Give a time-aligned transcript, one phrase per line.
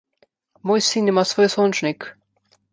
[0.71, 2.11] Moj sin ima svoj sončnik.